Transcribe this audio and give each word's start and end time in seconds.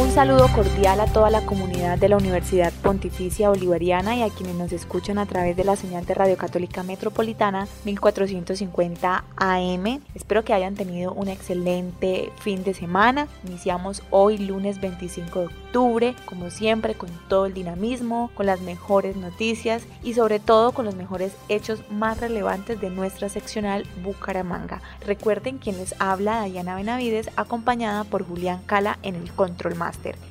Un 0.00 0.10
saludo 0.12 0.48
cordial 0.54 0.98
a 0.98 1.04
toda 1.04 1.28
la 1.28 1.44
comunidad 1.44 1.98
de 1.98 2.08
la 2.08 2.16
Universidad 2.16 2.72
Pontificia 2.82 3.50
Bolivariana 3.50 4.16
y 4.16 4.22
a 4.22 4.30
quienes 4.30 4.54
nos 4.54 4.72
escuchan 4.72 5.18
a 5.18 5.26
través 5.26 5.58
de 5.58 5.64
la 5.64 5.76
señal 5.76 6.06
de 6.06 6.14
Radio 6.14 6.38
Católica 6.38 6.82
Metropolitana 6.82 7.68
1450 7.84 9.24
AM. 9.36 10.00
Espero 10.14 10.42
que 10.42 10.54
hayan 10.54 10.74
tenido 10.74 11.12
un 11.12 11.28
excelente 11.28 12.32
fin 12.40 12.64
de 12.64 12.72
semana. 12.72 13.28
Iniciamos 13.46 14.02
hoy 14.08 14.38
lunes 14.38 14.80
25 14.80 15.38
de 15.38 15.46
octubre, 15.70 16.16
como 16.24 16.48
siempre, 16.48 16.94
con 16.94 17.10
todo 17.28 17.44
el 17.44 17.52
dinamismo, 17.52 18.30
con 18.34 18.46
las 18.46 18.62
mejores 18.62 19.16
noticias 19.16 19.82
y 20.02 20.14
sobre 20.14 20.40
todo 20.40 20.72
con 20.72 20.86
los 20.86 20.96
mejores 20.96 21.32
hechos 21.50 21.82
más 21.90 22.18
relevantes 22.18 22.80
de 22.80 22.88
nuestra 22.88 23.28
seccional 23.28 23.86
Bucaramanga. 24.02 24.80
Recuerden 25.06 25.58
quien 25.58 25.76
les 25.76 25.94
habla 25.98 26.44
Diana 26.44 26.74
Benavides 26.74 27.30
acompañada 27.36 28.04
por 28.04 28.26
Julián 28.26 28.62
Cala 28.64 28.98
en 29.02 29.14
el 29.14 29.30
control 29.32 29.74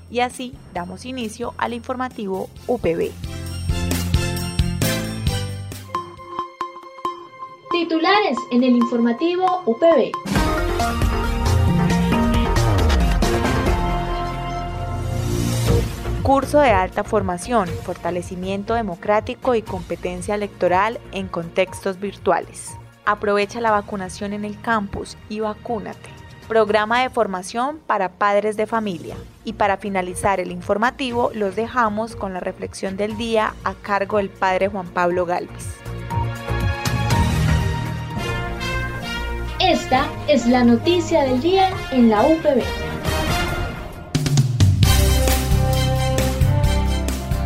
Y 0.10 0.20
así 0.20 0.54
damos 0.74 1.06
inicio 1.06 1.54
al 1.58 1.74
informativo 1.74 2.50
UPB. 2.68 3.12
Titulares 7.72 8.38
en 8.52 8.64
el 8.64 8.76
informativo 8.76 9.64
UPB. 9.66 10.12
Curso 16.24 16.60
de 16.60 16.70
alta 16.70 17.04
formación, 17.04 17.68
fortalecimiento 17.68 18.76
democrático 18.76 19.56
y 19.56 19.62
competencia 19.62 20.36
electoral 20.36 21.00
en 21.12 21.28
contextos 21.28 22.00
virtuales. 22.00 22.78
Aprovecha 23.06 23.62
la 23.62 23.72
vacunación 23.72 24.34
en 24.34 24.46
el 24.46 24.60
campus 24.62 25.18
y 25.28 25.40
vacúnate 25.40 26.20
programa 26.50 27.04
de 27.04 27.10
formación 27.12 27.80
para 27.88 28.10
padres 28.10 28.58
de 28.58 28.66
familia. 28.66 29.16
Y 29.46 29.54
para 29.54 29.78
finalizar 29.78 30.40
el 30.42 30.52
informativo, 30.52 31.32
los 31.34 31.56
dejamos 31.56 32.16
con 32.16 32.34
la 32.34 32.42
reflexión 32.42 32.98
del 32.98 33.16
día 33.18 33.54
a 33.64 33.76
cargo 33.76 34.18
del 34.18 34.30
padre 34.30 34.68
Juan 34.68 34.88
Pablo 34.88 35.26
Galvez. 35.26 35.78
Esta 39.62 40.08
es 40.28 40.48
la 40.48 40.64
noticia 40.64 41.24
del 41.24 41.40
día 41.40 41.70
en 41.92 42.10
la 42.10 42.24
UPB. 42.24 42.89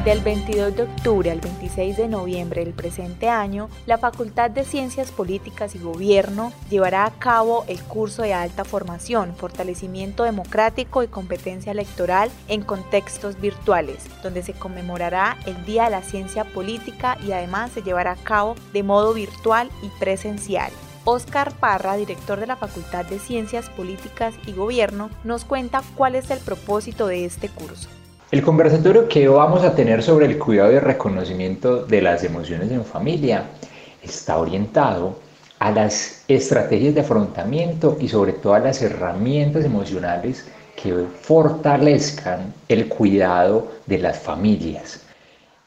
Del 0.06 0.20
22 0.20 0.76
de 0.76 0.84
octubre 0.84 1.32
al 1.32 1.40
26 1.40 1.96
de 1.96 2.10
noviembre 2.10 2.66
del 2.66 2.74
presente 2.74 3.30
año, 3.30 3.70
la 3.86 3.98
Facultad 3.98 4.52
de 4.52 4.66
Ciencias 4.66 5.12
Políticas 5.12 5.76
y 5.76 5.80
Gobierno 5.80 6.52
llevará 6.70 7.06
a 7.06 7.12
cabo 7.12 7.64
el 7.70 7.82
curso 7.82 8.22
de 8.22 8.34
alta 8.34 8.66
formación, 8.66 9.34
fortalecimiento 9.34 10.26
democrático 10.26 11.04
y 11.04 11.08
competencia 11.08 11.72
electoral 11.72 12.30
en 12.50 12.64
contextos 12.64 13.40
virtuales, 13.40 14.10
donde 14.22 14.44
se 14.44 14.52
conmemorará 14.52 15.38
el 15.46 15.64
Día 15.64 15.86
de 15.86 15.92
la 15.92 16.02
Ciencia 16.02 16.44
Política 16.44 17.18
y 17.26 17.32
además 17.32 17.72
se 17.72 17.82
llevará 17.82 18.12
a 18.12 18.24
cabo 18.24 18.56
de 18.74 18.84
modo 18.84 19.14
virtual 19.14 19.70
y 19.84 19.88
presencial. 20.02 20.74
Oscar 21.06 21.54
Parra, 21.54 21.96
director 21.96 22.42
de 22.42 22.48
la 22.48 22.58
Facultad 22.58 23.06
de 23.06 23.20
Ciencias 23.20 23.70
Políticas 23.70 24.36
y 24.46 24.52
Gobierno, 24.52 25.10
nos 25.24 25.46
cuenta 25.46 25.82
cuál 25.96 26.16
es 26.16 26.30
el 26.30 26.40
propósito 26.40 27.08
de 27.08 27.24
este 27.24 27.48
curso. 27.48 27.88
El 28.34 28.42
conversatorio 28.42 29.08
que 29.08 29.28
vamos 29.28 29.64
a 29.64 29.76
tener 29.76 30.02
sobre 30.02 30.26
el 30.26 30.40
cuidado 30.40 30.72
y 30.72 30.80
reconocimiento 30.80 31.86
de 31.86 32.02
las 32.02 32.24
emociones 32.24 32.72
en 32.72 32.84
familia 32.84 33.44
está 34.02 34.40
orientado 34.40 35.20
a 35.60 35.70
las 35.70 36.26
estrategias 36.28 36.96
de 36.96 37.02
afrontamiento 37.02 37.96
y 38.00 38.08
sobre 38.08 38.34
todo 38.34 38.56
a 38.56 38.60
las 38.60 38.82
herramientas 38.82 39.66
emocionales 39.66 40.48
que 40.76 41.06
fortalezcan 41.22 42.52
el 42.70 42.88
cuidado 42.88 43.68
de 43.86 44.00
las 44.00 44.18
familias. 44.18 45.06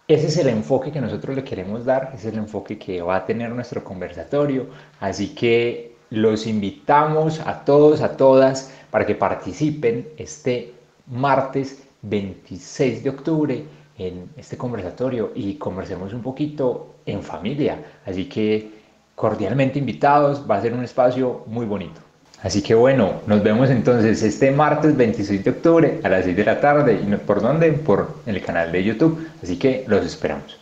Ese 0.08 0.26
es 0.26 0.36
el 0.36 0.48
enfoque 0.48 0.90
que 0.90 1.00
nosotros 1.00 1.36
le 1.36 1.44
queremos 1.44 1.84
dar, 1.84 2.10
ese 2.16 2.26
es 2.26 2.34
el 2.34 2.40
enfoque 2.40 2.76
que 2.76 3.00
va 3.00 3.14
a 3.14 3.26
tener 3.26 3.50
nuestro 3.50 3.84
conversatorio, 3.84 4.66
así 4.98 5.36
que 5.36 5.94
los 6.10 6.48
invitamos 6.48 7.38
a 7.46 7.64
todos, 7.64 8.00
a 8.00 8.16
todas, 8.16 8.72
para 8.90 9.06
que 9.06 9.14
participen 9.14 10.08
este 10.16 10.72
martes 11.06 11.85
26 12.02 13.02
de 13.02 13.10
octubre 13.10 13.64
en 13.98 14.30
este 14.36 14.56
conversatorio 14.56 15.32
y 15.34 15.54
conversemos 15.54 16.12
un 16.12 16.22
poquito 16.22 16.96
en 17.06 17.22
familia. 17.22 17.78
Así 18.04 18.28
que 18.28 18.76
cordialmente 19.16 19.78
invitados, 19.78 20.44
va 20.48 20.56
a 20.56 20.62
ser 20.62 20.74
un 20.74 20.84
espacio 20.84 21.42
muy 21.46 21.66
bonito. 21.66 22.00
Así 22.42 22.62
que 22.62 22.74
bueno, 22.74 23.14
nos 23.26 23.42
vemos 23.42 23.70
entonces 23.70 24.22
este 24.22 24.50
martes 24.50 24.94
26 24.94 25.42
de 25.42 25.50
octubre 25.50 26.00
a 26.04 26.08
las 26.08 26.26
6 26.26 26.36
de 26.36 26.44
la 26.44 26.60
tarde. 26.60 27.00
¿Y 27.02 27.16
por 27.16 27.40
dónde? 27.40 27.72
Por 27.72 28.18
el 28.26 28.42
canal 28.42 28.70
de 28.70 28.84
YouTube. 28.84 29.26
Así 29.42 29.58
que 29.58 29.84
los 29.88 30.04
esperamos. 30.04 30.60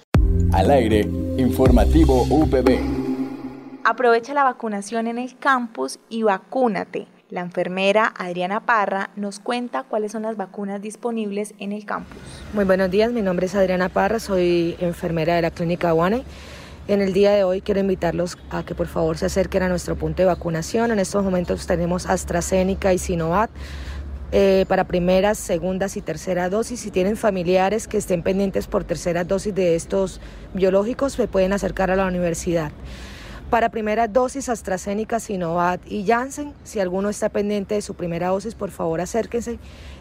Al 0.53 0.71
aire, 0.71 1.01
informativo 1.37 2.23
UPB. 2.31 2.79
Aprovecha 3.83 4.33
la 4.33 4.45
vacunación 4.45 5.09
en 5.09 5.19
el 5.19 5.37
campus 5.37 5.99
y 6.09 6.23
vacúnate. 6.23 7.09
La 7.35 7.41
enfermera 7.41 8.15
Adriana 8.17 8.61
Parra 8.61 9.11
nos 9.17 9.41
cuenta 9.41 9.83
cuáles 9.83 10.13
son 10.13 10.23
las 10.23 10.37
vacunas 10.37 10.81
disponibles 10.81 11.53
en 11.59 11.73
el 11.73 11.85
campus. 11.85 12.17
Muy 12.53 12.65
buenos 12.65 12.93
días, 12.93 13.11
mi 13.11 13.23
nombre 13.23 13.47
es 13.47 13.57
Adriana 13.57 13.89
Parra, 13.89 14.21
soy 14.21 14.77
enfermera 14.79 15.35
de 15.35 15.43
la 15.43 15.51
clínica 15.51 15.93
One. 15.95 16.23
En 16.87 17.01
el 17.01 17.13
día 17.13 17.33
de 17.33 17.43
hoy 17.43 17.61
quiero 17.61 17.81
invitarlos 17.81 18.39
a 18.51 18.63
que 18.63 18.77
por 18.77 18.87
favor 18.87 19.19
se 19.19 19.27
acerquen 19.27 19.65
a 19.65 19.69
nuestro 19.69 19.97
punto 19.97 20.23
de 20.23 20.27
vacunación. 20.27 20.93
En 20.93 21.01
estos 21.01 21.25
momentos 21.25 21.67
tenemos 21.67 22.07
AstraZeneca 22.07 22.93
y 22.93 22.99
Sinovac. 22.99 23.51
Eh, 24.31 24.65
para 24.69 24.85
primeras, 24.85 25.37
segundas 25.37 25.97
y 25.97 26.03
tercera 26.03 26.49
dosis. 26.49 26.79
Si 26.79 26.93
tienen 26.93 27.17
familiares 27.17 27.89
que 27.89 27.97
estén 27.97 28.23
pendientes 28.23 28.69
por 28.69 28.85
tercera 28.85 29.25
dosis 29.25 29.53
de 29.53 29.75
estos 29.75 30.21
biológicos, 30.55 31.15
se 31.15 31.27
pueden 31.27 31.53
acercar 31.53 31.91
a 31.91 31.97
la 31.97 32.07
universidad. 32.07 32.71
Para 33.51 33.69
primera 33.69 34.09
dosis 34.09 34.49
AstraZeneca, 34.49 35.21
Sinovac 35.21 35.81
y 35.87 36.05
Janssen, 36.05 36.53
si 36.65 36.81
alguno 36.81 37.09
está 37.09 37.29
pendiente 37.29 37.77
de 37.77 37.83
su 37.83 37.95
primera 37.95 38.29
dosis, 38.29 38.55
por 38.55 38.71
favor 38.71 39.01
acérquense. 39.01 39.59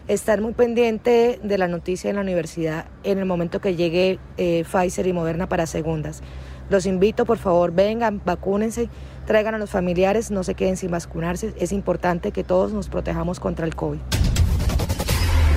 Estar 0.08 0.40
muy 0.40 0.54
pendiente 0.54 1.38
de 1.42 1.58
la 1.58 1.68
noticia 1.68 2.10
en 2.10 2.16
la 2.16 2.22
universidad 2.22 2.86
en 3.04 3.18
el 3.18 3.26
momento 3.26 3.60
que 3.60 3.76
llegue 3.76 4.18
eh, 4.38 4.64
Pfizer 4.64 5.06
y 5.06 5.12
Moderna 5.12 5.48
para 5.48 5.66
segundas. 5.66 6.22
Los 6.70 6.86
invito, 6.86 7.26
por 7.26 7.38
favor, 7.38 7.72
vengan, 7.72 8.22
vacúnense, 8.24 8.88
traigan 9.26 9.54
a 9.54 9.58
los 9.58 9.70
familiares, 9.70 10.30
no 10.30 10.42
se 10.42 10.54
queden 10.54 10.76
sin 10.76 10.90
vacunarse. 10.90 11.54
Es 11.58 11.72
importante 11.72 12.32
que 12.32 12.42
todos 12.42 12.72
nos 12.72 12.88
protejamos 12.88 13.38
contra 13.38 13.66
el 13.66 13.76
COVID. 13.76 13.98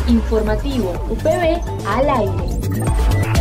Informativo 0.07 0.91
UPB 1.09 1.61
al 1.87 2.09
aire. 2.09 3.36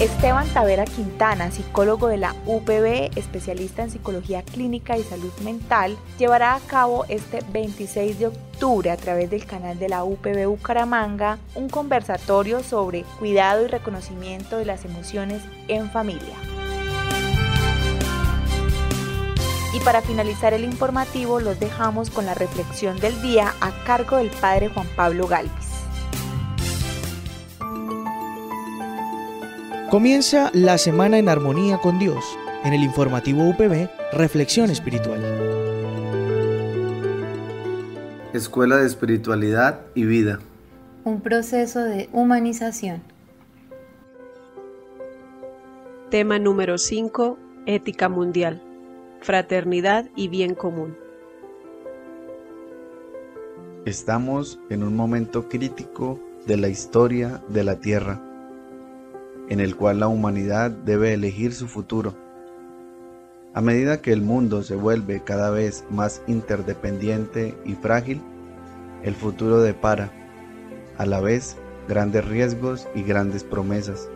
Esteban 0.00 0.48
Tavera 0.48 0.84
Quintana, 0.86 1.52
psicólogo 1.52 2.08
de 2.08 2.16
la 2.16 2.34
UPB, 2.46 3.16
especialista 3.16 3.84
en 3.84 3.90
psicología 3.90 4.42
clínica 4.42 4.98
y 4.98 5.04
salud 5.04 5.32
mental, 5.44 5.96
llevará 6.18 6.56
a 6.56 6.60
cabo 6.60 7.04
este 7.08 7.38
26 7.52 8.18
de 8.18 8.26
octubre 8.26 8.90
a 8.90 8.96
través 8.96 9.30
del 9.30 9.46
canal 9.46 9.78
de 9.78 9.88
la 9.88 10.02
UPB 10.02 10.46
Bucaramanga 10.48 11.38
un 11.54 11.68
conversatorio 11.68 12.64
sobre 12.64 13.04
cuidado 13.20 13.64
y 13.64 13.68
reconocimiento 13.68 14.58
de 14.58 14.64
las 14.64 14.84
emociones 14.84 15.42
en 15.68 15.88
familia. 15.88 16.34
Y 19.74 19.80
para 19.84 20.02
finalizar 20.02 20.54
el 20.54 20.64
informativo 20.64 21.38
los 21.38 21.60
dejamos 21.60 22.10
con 22.10 22.26
la 22.26 22.34
reflexión 22.34 22.98
del 22.98 23.22
día 23.22 23.54
a 23.60 23.70
cargo 23.84 24.16
del 24.16 24.30
padre 24.30 24.68
Juan 24.68 24.88
Pablo 24.96 25.28
Galvis. 25.28 25.63
Comienza 29.94 30.50
la 30.54 30.76
semana 30.76 31.18
en 31.18 31.28
armonía 31.28 31.78
con 31.78 32.00
Dios. 32.00 32.24
En 32.64 32.72
el 32.72 32.82
informativo 32.82 33.48
UPB, 33.48 33.88
Reflexión 34.12 34.68
Espiritual. 34.68 35.20
Escuela 38.32 38.78
de 38.78 38.88
Espiritualidad 38.88 39.82
y 39.94 40.04
Vida. 40.04 40.40
Un 41.04 41.20
proceso 41.20 41.78
de 41.78 42.08
humanización. 42.12 43.02
Tema 46.10 46.40
número 46.40 46.76
5. 46.76 47.38
Ética 47.66 48.08
mundial. 48.08 48.60
Fraternidad 49.20 50.06
y 50.16 50.26
bien 50.26 50.56
común. 50.56 50.96
Estamos 53.84 54.58
en 54.70 54.82
un 54.82 54.96
momento 54.96 55.48
crítico 55.48 56.18
de 56.48 56.56
la 56.56 56.66
historia 56.66 57.44
de 57.48 57.62
la 57.62 57.78
Tierra, 57.78 58.20
en 59.48 59.60
el 59.60 59.76
cual 59.76 60.00
la 60.00 60.08
humanidad 60.08 60.70
debe 60.70 61.12
elegir 61.12 61.52
su 61.52 61.68
futuro. 61.68 62.14
A 63.52 63.60
medida 63.60 64.00
que 64.00 64.12
el 64.12 64.22
mundo 64.22 64.62
se 64.62 64.74
vuelve 64.74 65.22
cada 65.22 65.50
vez 65.50 65.84
más 65.90 66.22
interdependiente 66.26 67.54
y 67.64 67.74
frágil, 67.74 68.20
el 69.02 69.14
futuro 69.14 69.60
depara, 69.60 70.10
a 70.98 71.06
la 71.06 71.20
vez, 71.20 71.56
grandes 71.88 72.24
riesgos 72.24 72.88
y 72.94 73.02
grandes 73.02 73.44
promesas. 73.44 74.08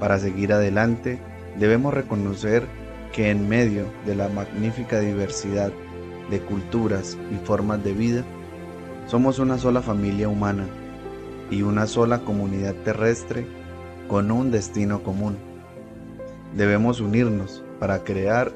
Para 0.00 0.18
seguir 0.18 0.52
adelante, 0.52 1.20
debemos 1.58 1.94
reconocer 1.94 2.66
que 3.12 3.30
en 3.30 3.48
medio 3.48 3.84
de 4.06 4.16
la 4.16 4.28
magnífica 4.28 4.98
diversidad 4.98 5.70
de 6.30 6.40
culturas 6.40 7.18
y 7.30 7.46
formas 7.46 7.84
de 7.84 7.92
vida, 7.92 8.24
somos 9.06 9.38
una 9.38 9.58
sola 9.58 9.82
familia 9.82 10.28
humana 10.28 10.66
y 11.50 11.62
una 11.62 11.86
sola 11.86 12.20
comunidad 12.20 12.74
terrestre 12.84 13.44
con 14.08 14.30
un 14.30 14.50
destino 14.50 15.02
común. 15.02 15.36
Debemos 16.56 17.00
unirnos 17.00 17.62
para 17.78 18.04
crear 18.04 18.52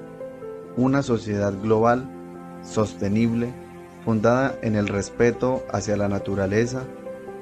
una 0.77 1.03
sociedad 1.03 1.55
global, 1.63 2.09
sostenible, 2.63 3.53
fundada 4.05 4.55
en 4.63 4.77
el 4.77 4.89
respeto 4.89 5.65
hacia 5.73 5.97
la 5.97 6.09
naturaleza, 6.09 6.85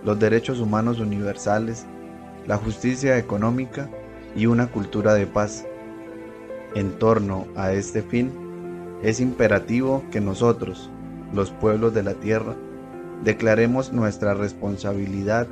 los 0.05 0.19
derechos 0.19 0.61
humanos 0.61 1.01
universales, 1.01 1.87
la 2.47 2.57
justicia 2.57 3.19
económica 3.19 3.91
y 4.37 4.47
una 4.47 4.69
cultura 4.69 5.15
de 5.15 5.27
paz. 5.27 5.67
En 6.75 6.99
torno 6.99 7.47
a 7.57 7.73
este 7.73 8.03
fin, 8.03 8.33
es 9.03 9.21
imperativo 9.21 10.03
que 10.11 10.21
nosotros, 10.21 10.91
los 11.33 11.51
pueblos 11.51 11.93
de 11.95 12.03
la 12.03 12.15
tierra, 12.15 12.55
declaremos 13.23 13.93
nuestra 13.93 14.35
responsabilidad 14.35 15.47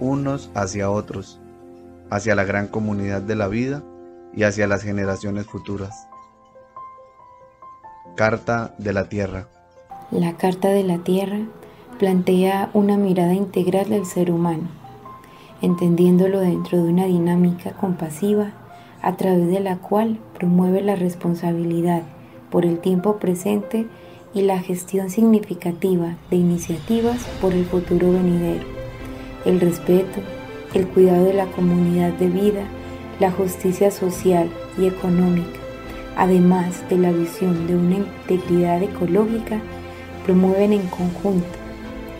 unos 0.00 0.50
hacia 0.54 0.90
otros, 0.90 1.40
hacia 2.12 2.34
la 2.34 2.44
gran 2.44 2.68
comunidad 2.68 3.22
de 3.22 3.34
la 3.34 3.48
vida 3.48 3.82
y 4.34 4.42
hacia 4.42 4.66
las 4.66 4.82
generaciones 4.82 5.46
futuras. 5.46 6.08
Carta 8.16 8.74
de 8.76 8.92
la 8.92 9.08
Tierra. 9.08 9.48
La 10.10 10.36
Carta 10.36 10.68
de 10.68 10.84
la 10.84 10.98
Tierra 10.98 11.38
plantea 11.98 12.68
una 12.74 12.98
mirada 12.98 13.32
integral 13.32 13.88
del 13.88 14.04
ser 14.04 14.30
humano, 14.30 14.68
entendiéndolo 15.62 16.40
dentro 16.40 16.84
de 16.84 16.90
una 16.90 17.06
dinámica 17.06 17.72
compasiva 17.72 18.52
a 19.00 19.16
través 19.16 19.48
de 19.48 19.60
la 19.60 19.78
cual 19.78 20.18
promueve 20.38 20.82
la 20.82 20.96
responsabilidad 20.96 22.02
por 22.50 22.66
el 22.66 22.80
tiempo 22.80 23.16
presente 23.16 23.86
y 24.34 24.42
la 24.42 24.58
gestión 24.58 25.08
significativa 25.08 26.16
de 26.28 26.36
iniciativas 26.36 27.24
por 27.40 27.54
el 27.54 27.64
futuro 27.64 28.12
venidero, 28.12 28.66
el 29.46 29.60
respeto, 29.60 30.20
el 30.74 30.86
cuidado 30.88 31.26
de 31.26 31.34
la 31.34 31.46
comunidad 31.46 32.12
de 32.14 32.28
vida, 32.28 32.64
la 33.20 33.30
justicia 33.30 33.90
social 33.90 34.50
y 34.78 34.86
económica, 34.86 35.58
además 36.16 36.88
de 36.88 36.98
la 36.98 37.12
visión 37.12 37.66
de 37.66 37.76
una 37.76 37.96
integridad 37.96 38.82
ecológica, 38.82 39.60
promueven 40.24 40.72
en 40.72 40.86
conjunto, 40.88 41.46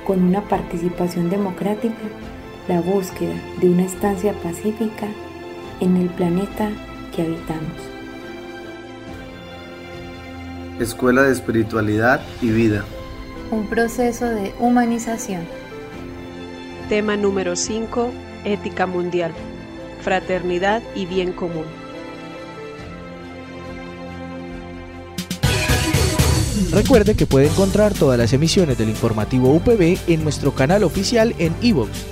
con 0.06 0.22
una 0.22 0.43
participación 0.43 1.31
democrática, 1.31 1.94
la 2.69 2.81
búsqueda 2.81 3.34
de 3.60 3.70
una 3.70 3.84
estancia 3.84 4.32
pacífica 4.43 5.08
en 5.81 5.96
el 5.96 6.08
planeta 6.10 6.70
que 7.14 7.22
habitamos. 7.22 7.93
Escuela 10.78 11.22
de 11.22 11.32
Espiritualidad 11.32 12.20
y 12.40 12.50
Vida. 12.50 12.84
Un 13.50 13.66
proceso 13.66 14.26
de 14.26 14.52
humanización. 14.58 15.43
Tema 16.88 17.16
número 17.16 17.56
5. 17.56 18.10
Ética 18.44 18.86
mundial. 18.86 19.32
Fraternidad 20.02 20.82
y 20.94 21.06
bien 21.06 21.32
común. 21.32 21.64
Recuerde 26.72 27.14
que 27.14 27.26
puede 27.26 27.48
encontrar 27.48 27.92
todas 27.92 28.18
las 28.18 28.32
emisiones 28.32 28.78
del 28.78 28.88
informativo 28.88 29.50
UPB 29.50 29.98
en 30.06 30.24
nuestro 30.24 30.54
canal 30.54 30.84
oficial 30.84 31.34
en 31.38 31.54
iVoox 31.60 32.11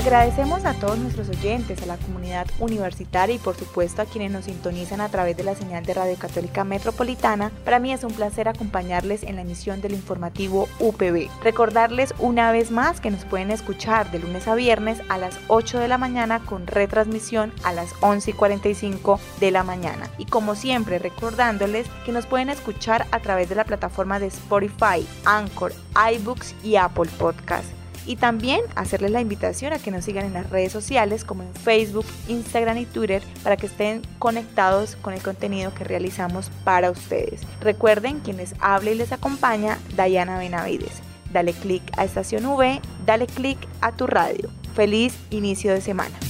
Agradecemos 0.00 0.64
a 0.64 0.72
todos 0.72 0.98
nuestros 0.98 1.28
oyentes, 1.28 1.82
a 1.82 1.86
la 1.86 1.98
comunidad 1.98 2.46
universitaria 2.58 3.34
y 3.34 3.38
por 3.38 3.54
supuesto 3.54 4.00
a 4.00 4.06
quienes 4.06 4.32
nos 4.32 4.46
sintonizan 4.46 5.02
a 5.02 5.10
través 5.10 5.36
de 5.36 5.44
la 5.44 5.54
señal 5.54 5.84
de 5.84 5.92
Radio 5.92 6.16
Católica 6.16 6.64
Metropolitana. 6.64 7.52
Para 7.66 7.80
mí 7.80 7.92
es 7.92 8.02
un 8.02 8.14
placer 8.14 8.48
acompañarles 8.48 9.22
en 9.24 9.36
la 9.36 9.42
emisión 9.42 9.82
del 9.82 9.92
informativo 9.92 10.70
UPB. 10.78 11.28
Recordarles 11.42 12.14
una 12.18 12.50
vez 12.50 12.70
más 12.70 12.98
que 12.98 13.10
nos 13.10 13.26
pueden 13.26 13.50
escuchar 13.50 14.10
de 14.10 14.20
lunes 14.20 14.48
a 14.48 14.54
viernes 14.54 15.02
a 15.10 15.18
las 15.18 15.38
8 15.48 15.78
de 15.78 15.88
la 15.88 15.98
mañana 15.98 16.40
con 16.46 16.66
retransmisión 16.66 17.52
a 17.62 17.74
las 17.74 17.92
11 18.00 18.30
y 18.30 18.32
45 18.32 19.20
de 19.38 19.50
la 19.50 19.64
mañana. 19.64 20.08
Y 20.16 20.24
como 20.24 20.54
siempre 20.54 20.98
recordándoles 20.98 21.86
que 22.06 22.12
nos 22.12 22.24
pueden 22.24 22.48
escuchar 22.48 23.06
a 23.10 23.20
través 23.20 23.50
de 23.50 23.54
la 23.54 23.64
plataforma 23.64 24.18
de 24.18 24.28
Spotify, 24.28 25.06
Anchor, 25.26 25.74
iBooks 25.94 26.54
y 26.64 26.76
Apple 26.76 27.10
Podcasts 27.18 27.79
y 28.06 28.16
también 28.16 28.60
hacerles 28.74 29.10
la 29.10 29.20
invitación 29.20 29.72
a 29.72 29.78
que 29.78 29.90
nos 29.90 30.04
sigan 30.04 30.26
en 30.26 30.34
las 30.34 30.50
redes 30.50 30.72
sociales 30.72 31.24
como 31.24 31.42
en 31.42 31.54
Facebook, 31.54 32.06
Instagram 32.28 32.78
y 32.78 32.86
Twitter 32.86 33.22
para 33.42 33.56
que 33.56 33.66
estén 33.66 34.02
conectados 34.18 34.96
con 34.96 35.14
el 35.14 35.22
contenido 35.22 35.74
que 35.74 35.84
realizamos 35.84 36.50
para 36.64 36.90
ustedes. 36.90 37.42
Recuerden 37.60 38.20
quienes 38.20 38.54
habla 38.60 38.90
y 38.90 38.94
les 38.94 39.12
acompaña, 39.12 39.78
Dayana 39.96 40.38
Benavides. 40.38 41.02
Dale 41.32 41.52
click 41.52 41.82
a 41.96 42.04
Estación 42.04 42.44
V, 42.46 42.80
dale 43.06 43.26
click 43.26 43.58
a 43.80 43.92
tu 43.92 44.06
radio. 44.06 44.50
Feliz 44.74 45.16
inicio 45.30 45.72
de 45.72 45.80
semana. 45.80 46.29